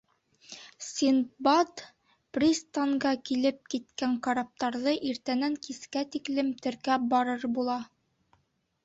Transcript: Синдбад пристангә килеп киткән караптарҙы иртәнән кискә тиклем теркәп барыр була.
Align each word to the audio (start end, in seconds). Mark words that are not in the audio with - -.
Синдбад 0.85 1.83
пристангә 2.37 3.11
килеп 3.31 3.59
киткән 3.73 4.15
караптарҙы 4.29 4.95
иртәнән 5.11 5.59
кискә 5.69 6.03
тиклем 6.17 6.51
теркәп 6.65 7.07
барыр 7.13 7.47
була. 7.59 7.77